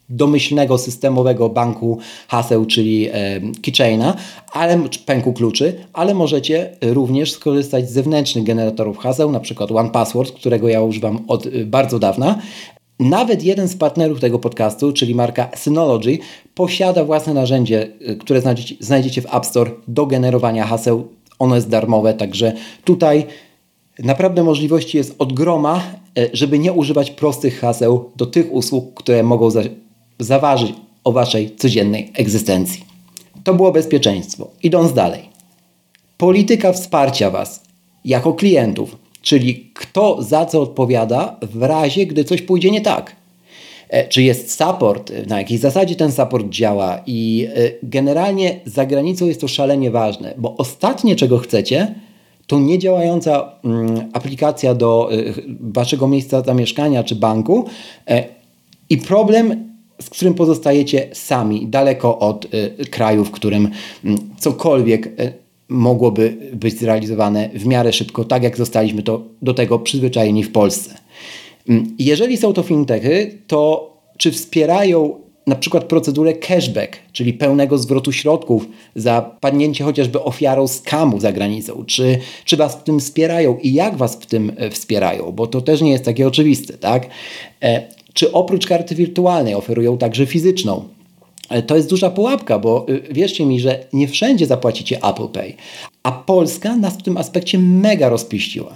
[0.09, 3.12] domyślnego systemowego banku haseł, czyli e,
[3.62, 4.16] keychaina,
[4.52, 10.68] ale pęku kluczy, ale możecie również skorzystać z zewnętrznych generatorów haseł, na przykład OnePassword, którego
[10.68, 12.38] ja używam od bardzo dawna.
[13.00, 16.18] Nawet jeden z partnerów tego podcastu, czyli marka Synology,
[16.54, 17.88] posiada własne narzędzie,
[18.20, 18.42] które
[18.80, 22.52] znajdziecie w App Store do generowania haseł ono jest darmowe, także
[22.84, 23.26] tutaj
[23.98, 25.82] naprawdę możliwości jest od groma,
[26.18, 29.62] e, żeby nie używać prostych haseł do tych usług, które mogą za
[30.18, 30.72] zaważyć
[31.04, 32.84] o Waszej codziennej egzystencji.
[33.44, 34.50] To było bezpieczeństwo.
[34.62, 35.28] Idąc dalej.
[36.18, 37.62] Polityka wsparcia Was
[38.04, 43.16] jako klientów, czyli kto za co odpowiada w razie, gdy coś pójdzie nie tak.
[43.94, 49.26] E, czy jest support, na jakiej zasadzie ten support działa i e, generalnie za granicą
[49.26, 51.94] jest to szalenie ważne, bo ostatnie czego chcecie
[52.46, 55.16] to niedziałająca mm, aplikacja do e,
[55.61, 57.64] waszego miejsca zamieszkania czy banku
[58.90, 62.46] i problem, z którym pozostajecie sami, daleko od
[62.90, 63.70] kraju, w którym
[64.04, 65.12] mm, cokolwiek
[65.68, 71.03] mogłoby być zrealizowane w miarę szybko, tak jak zostaliśmy to, do tego przyzwyczajeni w Polsce.
[71.68, 78.12] Mm, jeżeli są to fintechy, to czy wspierają na przykład procedurę cashback, czyli pełnego zwrotu
[78.12, 81.85] środków za padnięcie chociażby ofiarą skamu za granicą?
[81.87, 85.33] Czy, czy Was w tym wspierają i jak Was w tym e, wspierają?
[85.33, 87.07] Bo to też nie jest takie oczywiste, tak?
[87.62, 90.85] E, czy oprócz karty wirtualnej oferują także fizyczną?
[91.50, 95.55] E, to jest duża pułapka, bo wierzcie mi, że nie wszędzie zapłacicie Apple Pay,
[96.03, 98.74] a Polska nas w tym aspekcie mega rozpiściła.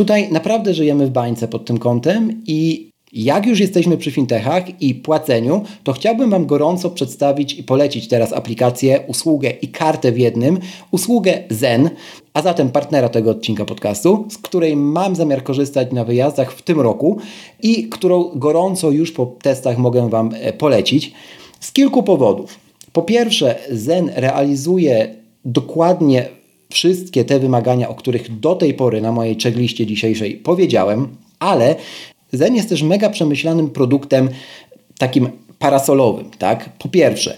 [0.00, 4.94] Tutaj naprawdę żyjemy w bańce pod tym kątem i jak już jesteśmy przy fintechach i
[4.94, 10.58] płaceniu, to chciałbym Wam gorąco przedstawić i polecić teraz aplikację, usługę i kartę w jednym,
[10.90, 11.90] usługę Zen,
[12.34, 16.80] a zatem partnera tego odcinka podcastu, z której mam zamiar korzystać na wyjazdach w tym
[16.80, 17.18] roku
[17.62, 21.12] i którą gorąco już po testach mogę Wam e, polecić
[21.60, 22.58] z kilku powodów.
[22.92, 26.39] Po pierwsze, Zen realizuje dokładnie
[26.70, 31.76] wszystkie te wymagania, o których do tej pory na mojej checkliście dzisiejszej powiedziałem, ale
[32.32, 34.28] Zen jest też mega przemyślanym produktem
[34.98, 35.28] takim
[35.58, 36.30] parasolowym.
[36.38, 36.70] Tak?
[36.78, 37.36] Po pierwsze,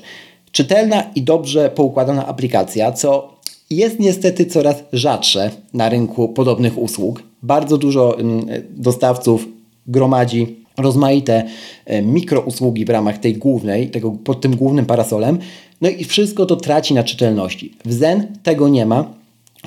[0.53, 3.33] czytelna i dobrze poukładana aplikacja, co
[3.71, 7.23] jest niestety coraz rzadsze na rynku podobnych usług.
[7.43, 9.49] Bardzo dużo mm, dostawców
[9.87, 11.45] gromadzi rozmaite
[11.85, 15.39] e, mikrousługi w ramach tej głównej, tego, pod tym głównym parasolem.
[15.81, 17.73] No i wszystko to traci na czytelności.
[17.85, 19.22] W Zen tego nie ma.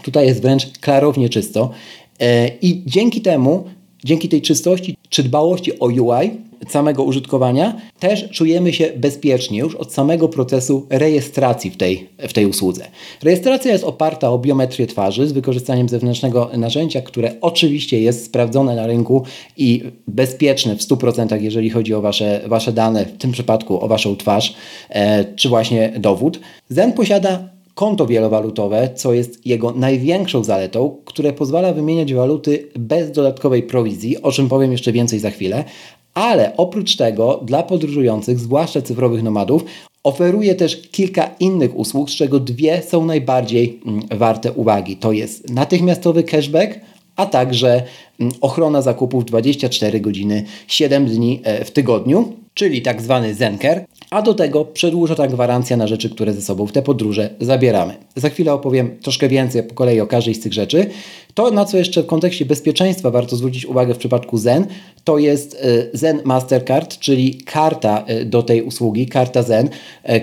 [0.06, 1.70] Tutaj jest wręcz klarownie czysto.
[2.20, 3.64] E, I dzięki temu,
[4.04, 6.32] dzięki tej czystości czy dbałości o UI
[6.70, 12.46] samego użytkowania, też czujemy się bezpiecznie już od samego procesu rejestracji w tej, w tej
[12.46, 12.86] usłudze.
[13.24, 18.88] Rejestracja jest oparta o biometrię twarzy z wykorzystaniem zewnętrznego narzędzia, które oczywiście jest sprawdzone na
[18.88, 19.24] rynku
[19.58, 24.16] i bezpieczne w 100%, jeżeli chodzi o wasze, wasze dane, w tym przypadku o Waszą
[24.16, 24.56] twarz,
[24.90, 26.40] e, czy właśnie dowód.
[26.70, 33.64] Zen posiada konto wielowalutowe, co jest jego największą zaletą, które pozwala wymieniać waluty bez dodatkowej
[33.64, 35.64] prowizji, o czym powiem jeszcze więcej za chwilę,
[36.14, 39.66] Ale oprócz tego dla podróżujących, zwłaszcza cyfrowych nomadów,
[40.04, 44.98] oferuje też kilka innych usług, z czego dwie są najbardziej mm, warte uwagi.
[44.98, 46.80] To jest natychmiastowy cashback,
[47.16, 47.84] a także
[48.20, 54.22] mm, ochrona zakupów 24 godziny 7 dni e, w tygodniu, czyli tak zwany Zenker, a
[54.22, 57.96] do tego przedłużona gwarancja na rzeczy, które ze sobą w te podróże zabieramy.
[58.16, 60.90] Za chwilę opowiem troszkę więcej po kolei o każdej z tych rzeczy.
[61.34, 64.66] To, na co jeszcze w kontekście bezpieczeństwa warto zwrócić uwagę w przypadku Zen,
[65.04, 69.70] to jest e, Zen Mastercard, czyli karta e, do tej usługi, karta Zen,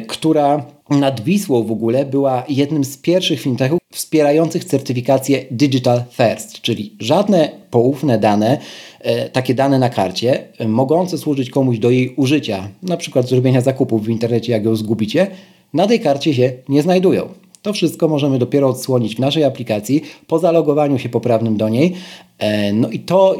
[0.08, 6.96] która nad Wisłą w ogóle była jednym z pierwszych fintechów wspierających certyfikację Digital First, czyli
[7.00, 8.58] żadne poufne dane,
[9.00, 13.60] e, takie dane na karcie, e, mogące służyć komuś do jej użycia, na przykład zrobienia
[13.60, 15.26] zakupów w internecie, jak ją zgubicie,
[15.74, 17.28] na tej karcie się nie znajdują.
[17.62, 21.94] To wszystko możemy dopiero odsłonić w naszej aplikacji po zalogowaniu się poprawnym do niej.
[22.38, 23.36] E, no i to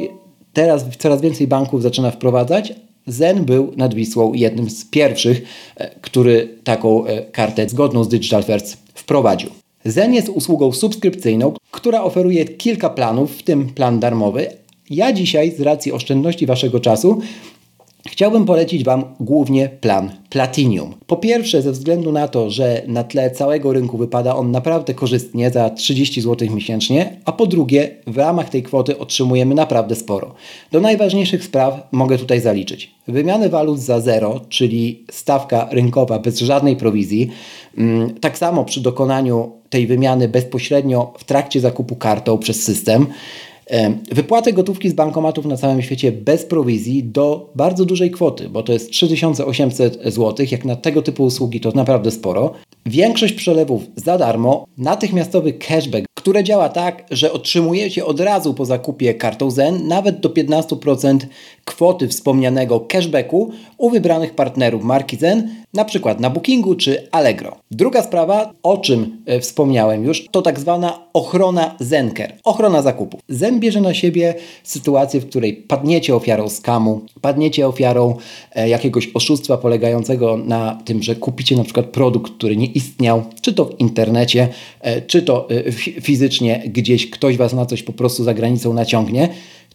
[0.53, 2.73] teraz coraz więcej banków zaczyna wprowadzać,
[3.07, 5.41] Zen był nad Wisłą jednym z pierwszych,
[5.75, 9.49] e, który taką e, kartę zgodną z Digital First wprowadził.
[9.85, 14.47] Zen jest usługą subskrypcyjną, która oferuje kilka planów, w tym plan darmowy.
[14.89, 17.21] Ja dzisiaj, z racji oszczędności Waszego czasu,
[18.07, 20.93] Chciałbym polecić Wam głównie plan Platinum.
[21.07, 25.51] Po pierwsze, ze względu na to, że na tle całego rynku wypada on naprawdę korzystnie
[25.51, 30.33] za 30 zł miesięcznie, a po drugie, w ramach tej kwoty otrzymujemy naprawdę sporo.
[30.71, 36.75] Do najważniejszych spraw mogę tutaj zaliczyć wymianę walut za zero, czyli stawka rynkowa bez żadnej
[36.75, 37.29] prowizji.
[37.77, 43.07] Mm, tak samo przy dokonaniu tej wymiany bezpośrednio w trakcie zakupu kartą przez system.
[44.11, 48.73] Wypłatę gotówki z bankomatów na całym świecie bez prowizji do bardzo dużej kwoty, bo to
[48.73, 50.45] jest 3800 zł.
[50.51, 52.53] Jak na tego typu usługi to naprawdę sporo.
[52.85, 59.13] Większość przelewów za darmo, natychmiastowy cashback, które działa tak, że otrzymujecie od razu po zakupie
[59.13, 61.17] kartą Zen nawet do 15%
[61.65, 67.55] kwoty wspomnianego cashbacku u wybranych partnerów marki Zen, na przykład na Bookingu czy Allegro.
[67.71, 73.21] Druga sprawa, o czym e, wspomniałem już, to tak zwana ochrona Zenker, ochrona zakupów.
[73.29, 78.15] Zen bierze na siebie sytuację, w której padniecie ofiarą skamu, padniecie ofiarą
[78.55, 83.53] e, jakiegoś oszustwa polegającego na tym, że kupicie na przykład produkt, który nie istniał, czy
[83.53, 84.47] to w internecie,
[84.81, 85.47] e, czy to
[86.13, 89.29] fizycznie gdzieś ktoś Was na coś po prostu za granicą naciągnie.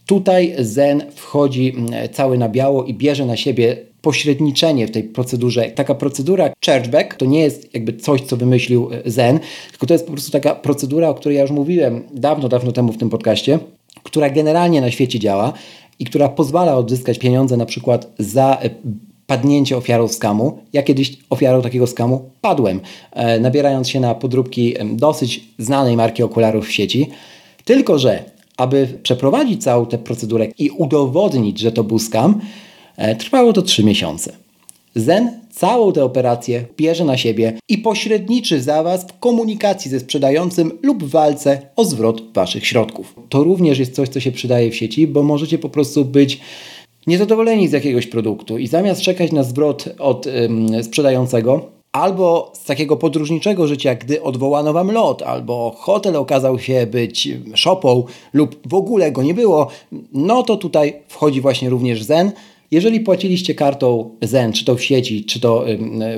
[0.07, 5.71] Tutaj Zen wchodzi mm, cały na biało i bierze na siebie pośredniczenie w tej procedurze.
[5.71, 10.07] Taka procedura chargeback to nie jest jakby coś, co wymyślił e, Zen, tylko to jest
[10.07, 13.59] po prostu taka procedura, o której ja już mówiłem dawno, dawno temu w tym podcaście,
[14.03, 15.53] która generalnie na świecie działa
[15.99, 18.71] i która pozwala odzyskać pieniądze na przykład za e,
[19.29, 20.59] padnięcie ofiarą skamu.
[20.73, 22.81] Ja kiedyś ofiarą takiego skamu padłem,
[23.13, 27.09] e, nabierając się na podróbki dosyć znanej marki okularów w sieci.
[27.65, 28.25] Tylko, że
[28.57, 32.41] aby przeprowadzić całą tę procedurę i udowodnić, że to był skam,
[32.97, 34.33] e, trwało to 3 miesiące.
[34.95, 40.73] Zen całą tę operację bierze na siebie i pośredniczy za Was w komunikacji ze sprzedającym
[40.83, 43.15] lub w walce o zwrot Waszych środków.
[43.29, 46.41] To również jest coś, co się przydaje w sieci, bo możecie po prostu być
[47.09, 52.97] niezadowoleni z jakiegoś produktu i zamiast czekać na zwrot od ym, sprzedającego, albo z takiego
[52.97, 59.13] podróżniczego życia, gdy odwołano wam lot, albo hotel okazał się być szopą lub w ogóle
[59.13, 59.69] go nie było,
[60.13, 62.33] no to tutaj wchodzi właśnie również Zen.
[62.71, 65.65] Jeżeli płaciliście kartą Zen, czy to w sieci, czy to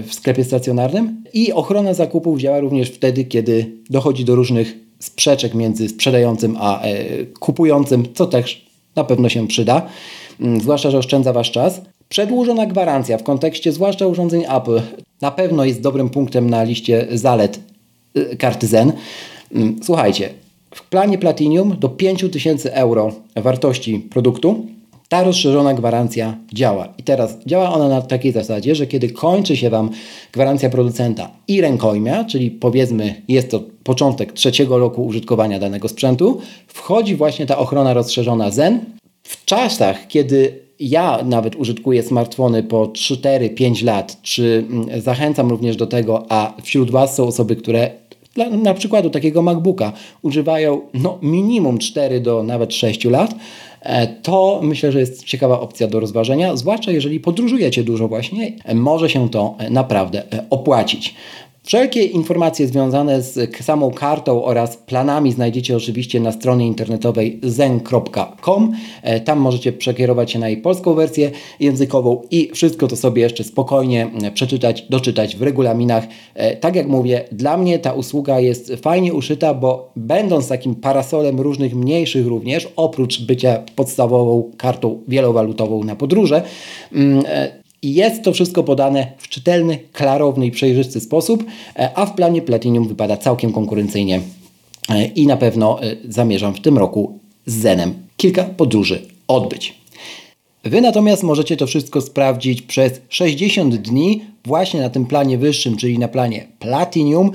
[0.02, 5.88] w sklepie stacjonarnym, i ochrona zakupów działa również wtedy, kiedy dochodzi do różnych sprzeczek między
[5.88, 9.86] sprzedającym a e, kupującym, co też na pewno się przyda,
[10.60, 11.80] zwłaszcza, że oszczędza Wasz czas.
[12.08, 14.80] Przedłużona gwarancja w kontekście zwłaszcza urządzeń Apple
[15.20, 17.60] na pewno jest dobrym punktem na liście zalet
[18.16, 18.92] y, karty Zen.
[19.54, 20.28] Mm, słuchajcie,
[20.74, 24.66] w planie Platinum do 5000 euro wartości produktu
[25.10, 26.88] ta rozszerzona gwarancja działa.
[26.98, 29.90] I teraz działa ona na takiej zasadzie, że kiedy kończy się Wam
[30.32, 37.16] gwarancja producenta i rękojmia, czyli powiedzmy jest to początek trzeciego roku użytkowania danego sprzętu, wchodzi
[37.16, 38.80] właśnie ta ochrona rozszerzona Zen.
[39.30, 45.50] W czasach, kiedy ja nawet użytkuję smartfony po 3, 4, 5 lat, czy mm, zachęcam
[45.50, 47.90] również do tego, a wśród Was są osoby, które
[48.34, 53.34] dla, na przykładu takiego MacBooka używają no, minimum 4 do nawet 6 lat,
[53.82, 59.10] e, to myślę, że jest ciekawa opcja do rozważenia, zwłaszcza jeżeli podróżujecie dużo właśnie, może
[59.10, 61.14] się to naprawdę opłacić.
[61.62, 68.72] Wszelkie informacje związane z samą kartą oraz planami znajdziecie oczywiście na stronie internetowej zen.com.
[69.02, 73.44] E, tam możecie przekierować się na jej polską wersję językową i wszystko to sobie jeszcze
[73.44, 76.04] spokojnie e, przeczytać, doczytać w regulaminach.
[76.34, 81.40] E, tak jak mówię, dla mnie ta usługa jest fajnie uszyta, bo będąc takim parasolem
[81.40, 86.42] różnych mniejszych również, oprócz bycia podstawową kartą wielowalutową na podróże,
[86.92, 87.24] mm,
[87.82, 91.44] i jest to wszystko podane w czytelny, klarowny i przejrzysty sposób,
[91.76, 94.20] e, a w planie Platinum wypada całkiem konkurencyjnie
[94.88, 99.80] e, i na pewno e, zamierzam w tym roku z Zenem kilka podróży odbyć.
[100.64, 105.98] Wy natomiast możecie to wszystko sprawdzić przez 60 dni właśnie na tym planie wyższym, czyli
[105.98, 107.30] na planie Platinum,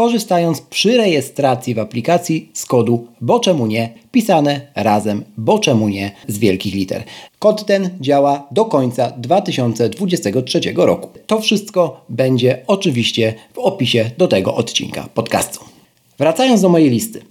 [0.00, 6.10] korzystając przy rejestracji w aplikacji z kodu bo czemu nie, pisane razem bo czemu nie
[6.28, 7.02] z wielkich liter.
[7.38, 11.08] Kod ten działa do końca 2023 roku.
[11.26, 15.60] To wszystko będzie oczywiście w opisie do tego odcinka podcastu.
[16.18, 17.22] Wracając do mojej listy.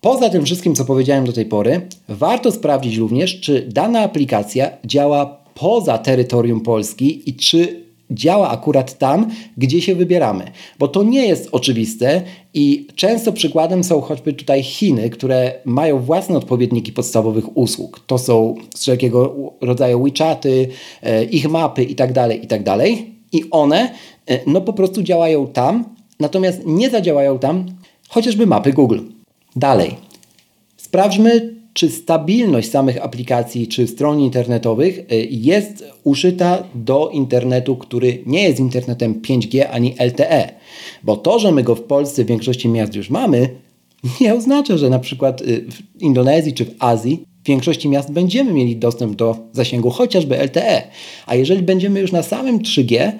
[0.00, 5.44] Poza tym wszystkim, co powiedziałem do tej pory, warto sprawdzić również, czy dana aplikacja działa
[5.54, 10.44] poza terytorium Polski i czy działa akurat tam, gdzie się wybieramy.
[10.78, 12.22] Bo to nie jest oczywiste
[12.54, 18.00] i często przykładem są choćby tutaj Chiny, które mają własne odpowiedniki podstawowych usług.
[18.06, 20.68] To są wszelkiego rodzaju WeChaty,
[21.02, 22.64] e, ich mapy itd., tak itd.
[22.64, 22.88] Tak
[23.32, 23.90] I one
[24.26, 25.84] e, no po prostu działają tam,
[26.20, 27.66] natomiast nie zadziałają tam
[28.08, 28.98] chociażby mapy Google.
[29.56, 29.96] Dalej.
[30.76, 38.42] Sprawdźmy, czy stabilność samych aplikacji czy stron internetowych y, jest uszyta do internetu, który nie
[38.42, 40.54] jest internetem 5G ani LTE.
[41.02, 43.48] Bo to, że my go w Polsce w większości miast już mamy,
[44.20, 48.52] nie oznacza, że na przykład y, w Indonezji czy w Azji w większości miast będziemy
[48.52, 50.82] mieli dostęp do zasięgu chociażby LTE.
[51.26, 53.12] A jeżeli będziemy już na samym 3G,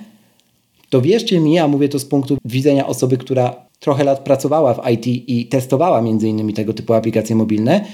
[0.90, 4.90] to wierzcie mi, a mówię to z punktu widzenia osoby, która trochę lat pracowała w
[4.90, 7.84] IT i testowała między innymi tego typu aplikacje mobilne,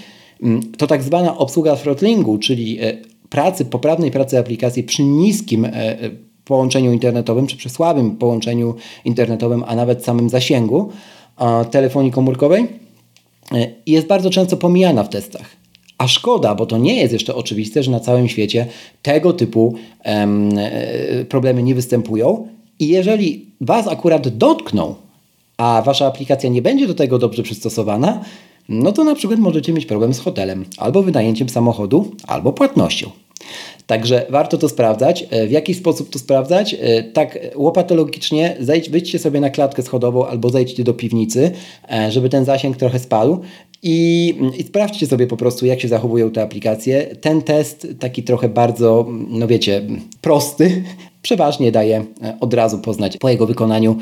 [0.79, 2.99] to tak zwana obsługa throttlingu, czyli e,
[3.29, 5.99] pracy, poprawnej pracy aplikacji przy niskim e, e,
[6.45, 8.75] połączeniu internetowym, czy przy słabym połączeniu
[9.05, 10.93] internetowym, a nawet samym zasięgu
[11.71, 12.67] telefonii komórkowej,
[13.87, 15.57] jest bardzo często pomijana w testach.
[15.99, 18.67] A szkoda, bo to nie jest jeszcze oczywiste, że na całym świecie
[19.03, 20.51] tego typu em,
[21.29, 22.49] problemy nie występują.
[22.79, 24.95] I jeżeli Was akurat dotkną,
[25.57, 28.25] a Wasza aplikacja nie będzie do tego dobrze przystosowana,
[28.71, 33.11] no to na przykład możecie mieć problem z hotelem, albo wynajęciem samochodu, albo płatnością.
[33.87, 35.27] Także warto to sprawdzać.
[35.31, 36.75] E, w jaki sposób to sprawdzać?
[36.75, 41.51] E, tak łopatologicznie zejdź, wyjdźcie sobie na klatkę schodową albo zejdźcie do piwnicy,
[41.93, 43.41] e, żeby ten zasięg trochę spadł
[43.83, 47.17] i, i sprawdźcie sobie po prostu, jak się zachowują te aplikacje.
[47.21, 49.83] Ten test, taki trochę bardzo, no wiecie,
[50.21, 50.85] prosty,
[51.23, 52.05] przeważnie daje
[52.41, 53.97] od razu poznać po jego wykonaniu,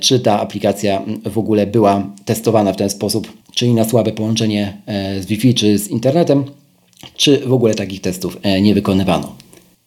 [0.00, 4.82] czy ta aplikacja w ogóle była testowana w ten sposób, czyli na słabe połączenie
[5.20, 6.44] z Wi-Fi czy z internetem,
[7.16, 9.36] czy w ogóle takich testów e, nie wykonywano.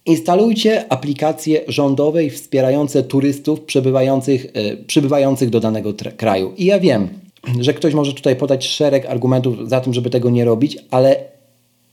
[0.06, 6.54] Instalujcie aplikacje rządowe wspierające turystów przebywających, e, przybywających do danego kraju.
[6.58, 7.08] I ja wiem,
[7.60, 11.15] że ktoś może tutaj podać szereg argumentów za tym, żeby tego nie robić, ale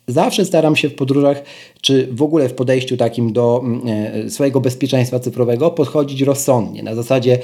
[0.09, 1.43] zawsze staram się w podróżach,
[1.81, 3.83] czy w ogóle w podejściu takim do mm,
[4.27, 6.83] e, swojego bezpieczeństwa cyfrowego podchodzić rozsądnie.
[6.83, 7.39] Na zasadzie,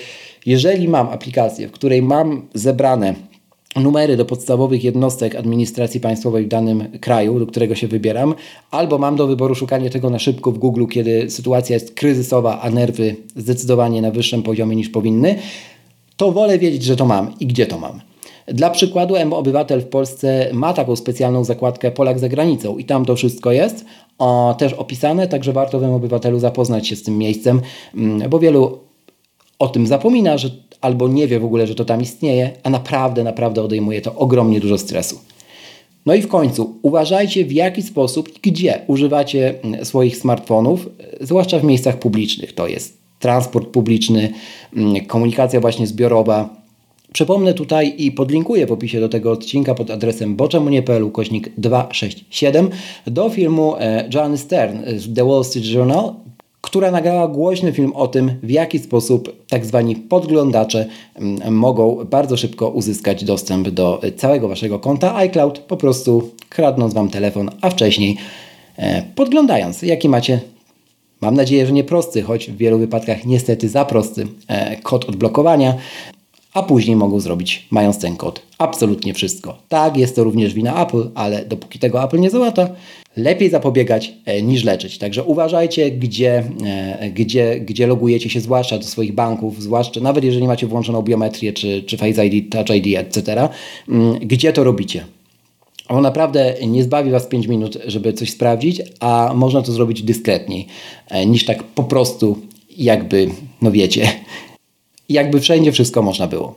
[0.47, 3.15] jeżeli mam aplikację, w której mam zebrane
[3.77, 8.35] numery do podstawowych jednostek administracji państwowej w danym kraju, do którego się wybieram,
[8.71, 12.71] albo mam do wyboru szukanie tego na szybko w Google, kiedy sytuacja jest kryzysowa, a
[12.71, 15.39] nerwy zdecydowanie na wyższym poziomie niż powinny,
[16.17, 18.01] to wolę wiedzieć, że to mam i gdzie to mam.
[18.47, 23.17] Dla przykładu, M-Obywatel w Polsce ma taką specjalną zakładkę Polak za granicą i tam to
[23.17, 23.85] wszystko jest
[24.19, 27.61] o, też opisane, także warto w M-Obywatelu zapoznać się z tym miejscem,
[27.95, 28.79] mm, bo wielu
[29.59, 33.25] o tym zapomina, że albo nie wie w ogóle, że to tam istnieje, a naprawdę,
[33.25, 35.19] naprawdę odejmuje to ogromnie dużo stresu.
[36.07, 40.89] No i w końcu uważajcie w jaki sposób i gdzie używacie mm, swoich smartfonów,
[41.21, 42.55] zwłaszcza w miejscach publicznych.
[42.55, 44.33] To jest transport publiczny,
[44.77, 46.59] mm, komunikacja właśnie zbiorowa.
[47.13, 52.71] Przypomnę tutaj i podlinkuję w opisie do tego odcinka pod adresem boczemunie.pl kośnik 267
[53.07, 56.15] do filmu e, Joanny Stern z The Wall Street Journal
[56.61, 62.37] która nagrała głośny film o tym, w jaki sposób tak zwani podglądacze mm, mogą bardzo
[62.37, 68.17] szybko uzyskać dostęp do całego Waszego konta iCloud, po prostu kradnąc Wam telefon, a wcześniej
[68.77, 70.41] e, podglądając, jaki macie,
[71.21, 75.75] mam nadzieję, że nie prosty, choć w wielu wypadkach niestety za prosty e, kod odblokowania,
[76.55, 79.59] a później mogą zrobić, mając ten kod, absolutnie wszystko.
[79.69, 82.69] Tak, jest to również wina Apple, ale dopóki tego Apple nie załata,
[83.19, 84.99] lepiej zapobiegać e, niż leczyć.
[84.99, 90.47] Także uważajcie, gdzie, e, gdzie, gdzie logujecie się, zwłaszcza do swoich banków, zwłaszcza nawet jeżeli
[90.47, 93.49] macie włączoną biometrię, czy, czy Face ID, Touch ID, etc.,
[93.89, 95.05] mm, gdzie to robicie.
[95.89, 100.67] On naprawdę nie zbawi Was 5 minut, żeby coś sprawdzić, a można to zrobić dyskretniej,
[101.09, 102.39] e, niż tak po prostu,
[102.77, 103.29] jakby,
[103.63, 104.09] no wiecie,
[105.09, 106.55] jakby wszędzie wszystko można było.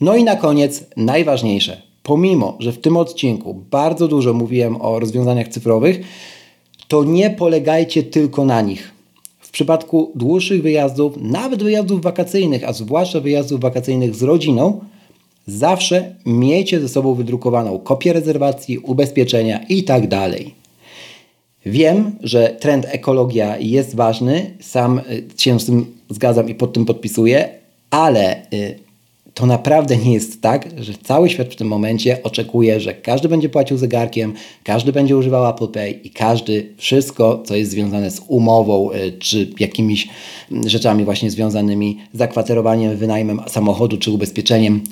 [0.00, 1.85] No i na koniec najważniejsze.
[2.06, 6.00] Pomimo, że w tym odcinku bardzo dużo mówiłem o rozwiązaniach cyfrowych,
[6.88, 8.92] to nie polegajcie tylko na nich.
[9.40, 14.80] W przypadku dłuższych wyjazdów, nawet wyjazdów wakacyjnych, a zwłaszcza wyjazdów wakacyjnych z rodziną,
[15.46, 20.02] zawsze miejcie ze sobą wydrukowaną kopię rezerwacji, ubezpieczenia i tak.
[21.66, 25.00] Wiem, że trend ekologia jest ważny, sam
[25.36, 27.48] się z tym zgadzam i pod tym podpisuję,
[27.90, 28.85] ale y,
[29.36, 33.48] to naprawdę nie jest tak, że cały świat w tym momencie oczekuje, że każdy będzie
[33.48, 34.34] płacił zegarkiem,
[34.64, 39.50] każdy będzie używał Apple Pay i każdy wszystko, co jest związane z umową y, czy
[39.60, 40.08] jakimiś
[40.52, 44.82] mm, rzeczami właśnie związanymi z zakwaterowaniem, wynajmem samochodu czy ubezpieczeniem,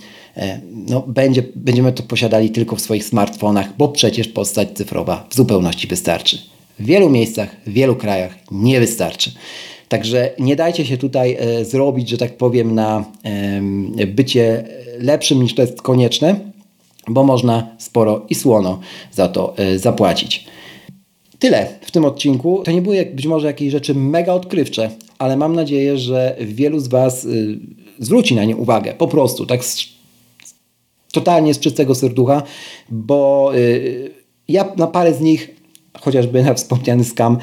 [0.88, 5.86] no, będzie, będziemy to posiadali tylko w swoich smartfonach, bo przecież postać cyfrowa w zupełności
[5.86, 6.38] wystarczy.
[6.78, 9.32] W wielu miejscach, w wielu krajach nie wystarczy.
[9.94, 13.04] Także nie dajcie się tutaj e, zrobić, że tak powiem, na
[14.06, 14.64] bycie
[14.98, 16.40] lepszym niż to jest konieczne,
[17.08, 18.80] bo można sporo i słono
[19.12, 20.46] za to e, zapłacić.
[21.38, 22.62] Tyle w tym odcinku.
[22.64, 26.88] To nie były być może jakieś rzeczy mega odkrywcze, ale mam nadzieję, że wielu z
[26.88, 27.58] Was y,
[27.98, 28.94] zwróci na nie uwagę.
[28.94, 29.86] Po prostu, tak z,
[31.12, 32.42] totalnie z czystego serducha,
[32.90, 34.10] bo y,
[34.48, 35.50] ja na parę z nich
[36.00, 37.38] chociażby na wspomniany skam,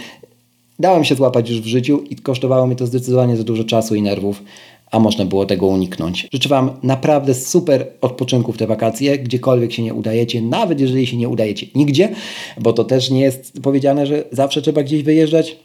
[0.79, 4.01] dałem się złapać już w życiu i kosztowało mnie to zdecydowanie za dużo czasu i
[4.01, 4.43] nerwów,
[4.91, 6.27] a można było tego uniknąć.
[6.33, 11.17] Życzę Wam naprawdę super odpoczynku w te wakacje, gdziekolwiek się nie udajecie, nawet jeżeli się
[11.17, 12.09] nie udajecie nigdzie,
[12.59, 15.55] bo to też nie jest powiedziane, że zawsze trzeba gdzieś wyjeżdżać.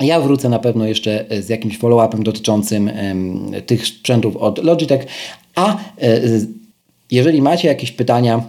[0.00, 2.90] Ja wrócę na pewno jeszcze z jakimś follow-upem dotyczącym
[3.66, 5.06] tych sprzętów od Logitech,
[5.54, 6.20] a e,
[7.10, 8.42] jeżeli macie jakieś pytania,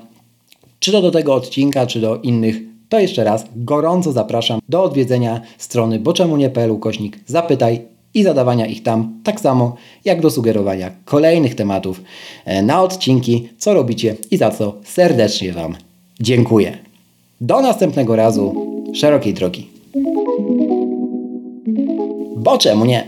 [0.80, 5.42] czy to do tego odcinka, czy do innych to jeszcze raz gorąco zapraszam do odwiedzenia
[5.58, 7.82] strony boczemunie.pl kośnik zapytaj
[8.14, 9.76] i zadawania ich tam, tak samo
[10.06, 12.02] jak do sugerowania kolejnych tematów
[12.46, 15.76] e, na odcinki, co robicie i za co serdecznie Wam
[16.20, 16.78] dziękuję.
[17.42, 18.56] Do następnego razu,
[18.94, 19.70] szerokiej drogi.
[22.38, 23.08] Bo czemu nie?